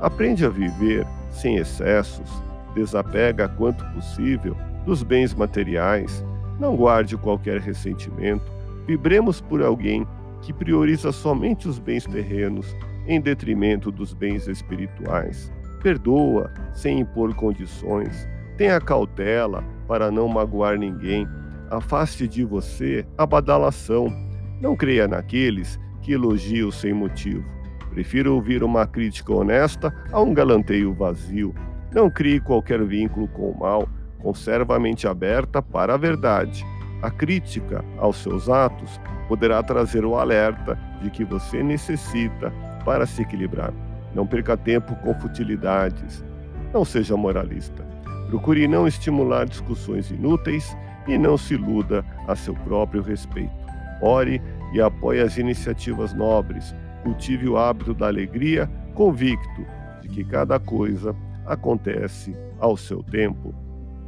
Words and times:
Aprende 0.00 0.44
a 0.44 0.48
viver 0.48 1.06
sem 1.30 1.56
excessos, 1.56 2.30
desapega 2.74 3.48
quanto 3.48 3.84
possível 3.92 4.56
dos 4.84 5.02
bens 5.02 5.34
materiais 5.34 6.24
não 6.58 6.76
guarde 6.76 7.16
qualquer 7.16 7.60
ressentimento. 7.60 8.44
Vibremos 8.86 9.40
por 9.40 9.62
alguém 9.62 10.06
que 10.40 10.52
prioriza 10.52 11.12
somente 11.12 11.68
os 11.68 11.78
bens 11.78 12.04
terrenos 12.06 12.74
em 13.06 13.20
detrimento 13.20 13.90
dos 13.90 14.14
bens 14.14 14.46
espirituais. 14.48 15.52
Perdoa 15.82 16.50
sem 16.72 17.00
impor 17.00 17.34
condições. 17.34 18.26
Tenha 18.56 18.80
cautela 18.80 19.62
para 19.86 20.10
não 20.10 20.28
magoar 20.28 20.78
ninguém. 20.78 21.26
Afaste 21.70 22.26
de 22.26 22.44
você 22.44 23.06
a 23.18 23.26
badalação. 23.26 24.08
Não 24.60 24.74
creia 24.74 25.06
naqueles 25.06 25.78
que 26.00 26.12
elogiam 26.12 26.70
sem 26.70 26.92
motivo. 26.92 27.44
Prefira 27.90 28.30
ouvir 28.30 28.62
uma 28.62 28.86
crítica 28.86 29.32
honesta 29.32 29.94
a 30.12 30.20
um 30.20 30.34
galanteio 30.34 30.92
vazio. 30.92 31.54
Não 31.92 32.10
crie 32.10 32.40
qualquer 32.40 32.84
vínculo 32.84 33.28
com 33.28 33.50
o 33.50 33.58
mal 33.58 33.88
conserva 34.26 34.74
a 34.74 34.78
mente 34.80 35.06
aberta 35.06 35.62
para 35.62 35.94
a 35.94 35.96
verdade. 35.96 36.66
A 37.00 37.10
crítica 37.10 37.84
aos 37.98 38.16
seus 38.16 38.48
atos 38.48 39.00
poderá 39.28 39.62
trazer 39.62 40.04
o 40.04 40.16
alerta 40.16 40.76
de 41.00 41.10
que 41.10 41.24
você 41.24 41.62
necessita 41.62 42.52
para 42.84 43.06
se 43.06 43.22
equilibrar. 43.22 43.72
Não 44.14 44.26
perca 44.26 44.56
tempo 44.56 44.96
com 44.96 45.14
futilidades. 45.14 46.24
Não 46.72 46.84
seja 46.84 47.16
moralista. 47.16 47.86
Procure 48.28 48.66
não 48.66 48.88
estimular 48.88 49.46
discussões 49.46 50.10
inúteis 50.10 50.76
e 51.06 51.16
não 51.16 51.38
se 51.38 51.54
iluda 51.54 52.04
a 52.26 52.34
seu 52.34 52.54
próprio 52.54 53.02
respeito. 53.02 53.54
Ore 54.02 54.42
e 54.72 54.80
apoie 54.80 55.20
as 55.20 55.38
iniciativas 55.38 56.12
nobres. 56.12 56.74
Cultive 57.06 57.48
o 57.48 57.56
hábito 57.56 57.94
da 57.94 58.08
alegria, 58.08 58.68
convicto 58.92 59.64
de 60.02 60.08
que 60.08 60.24
cada 60.24 60.58
coisa 60.58 61.14
acontece 61.46 62.34
ao 62.58 62.76
seu 62.76 63.00
tempo. 63.00 63.54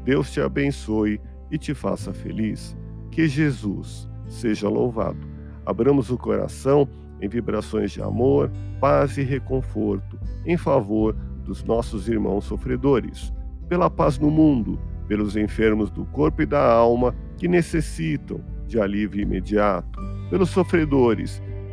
Deus 0.04 0.32
te 0.32 0.40
abençoe 0.40 1.20
e 1.48 1.56
te 1.56 1.74
faça 1.74 2.12
feliz. 2.12 2.76
Que 3.12 3.28
Jesus 3.28 4.10
seja 4.26 4.68
louvado. 4.68 5.28
Abramos 5.64 6.10
o 6.10 6.18
coração 6.18 6.88
em 7.20 7.28
vibrações 7.28 7.92
de 7.92 8.02
amor, 8.02 8.50
paz 8.80 9.16
e 9.16 9.22
reconforto 9.22 10.18
em 10.44 10.56
favor 10.56 11.14
dos 11.44 11.62
nossos 11.62 12.08
irmãos 12.08 12.46
sofredores, 12.46 13.32
pela 13.68 13.88
paz 13.88 14.18
no 14.18 14.28
mundo, 14.28 14.76
pelos 15.06 15.36
enfermos 15.36 15.88
do 15.88 16.04
corpo 16.06 16.42
e 16.42 16.46
da 16.46 16.68
alma 16.68 17.14
que 17.36 17.46
necessitam 17.46 18.40
de 18.66 18.80
alívio 18.80 19.22
imediato, 19.22 20.00
pelos 20.28 20.50
sofredores 20.50 21.40